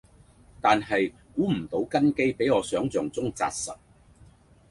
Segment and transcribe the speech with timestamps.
[0.59, 3.77] 但係估唔到根基比我想像中紮實